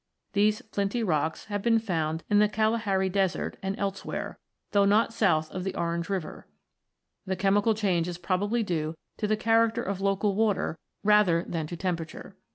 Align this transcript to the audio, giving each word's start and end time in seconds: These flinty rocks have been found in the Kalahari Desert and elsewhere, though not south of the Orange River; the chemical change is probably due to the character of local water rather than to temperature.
These 0.33 0.63
flinty 0.71 1.03
rocks 1.03 1.45
have 1.45 1.61
been 1.61 1.77
found 1.77 2.23
in 2.27 2.39
the 2.39 2.49
Kalahari 2.49 3.07
Desert 3.07 3.57
and 3.61 3.77
elsewhere, 3.77 4.39
though 4.71 4.83
not 4.85 5.13
south 5.13 5.51
of 5.51 5.63
the 5.63 5.75
Orange 5.75 6.09
River; 6.09 6.47
the 7.27 7.35
chemical 7.35 7.75
change 7.75 8.07
is 8.07 8.17
probably 8.17 8.63
due 8.63 8.97
to 9.17 9.27
the 9.27 9.37
character 9.37 9.83
of 9.83 10.01
local 10.01 10.33
water 10.33 10.79
rather 11.03 11.43
than 11.43 11.67
to 11.67 11.77
temperature. 11.77 12.35